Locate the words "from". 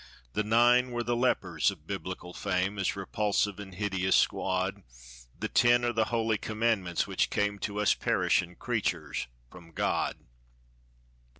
9.51-9.73